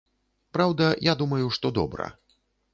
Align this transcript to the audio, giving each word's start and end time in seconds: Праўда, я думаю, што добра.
Праўда, 0.57 0.87
я 1.11 1.15
думаю, 1.21 1.45
што 1.61 1.75
добра. 1.79 2.11